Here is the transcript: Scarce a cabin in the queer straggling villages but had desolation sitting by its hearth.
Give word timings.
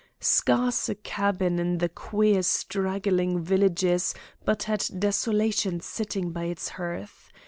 Scarce 0.19 0.89
a 0.89 0.95
cabin 0.95 1.59
in 1.59 1.77
the 1.77 1.87
queer 1.87 2.41
straggling 2.41 3.39
villages 3.39 4.15
but 4.43 4.63
had 4.63 4.87
desolation 4.97 5.79
sitting 5.79 6.31
by 6.31 6.45
its 6.45 6.69
hearth. 6.69 7.29